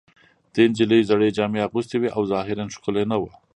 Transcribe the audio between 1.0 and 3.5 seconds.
زړې جامې اغوستې وې او ظاهراً ښکلې نه وه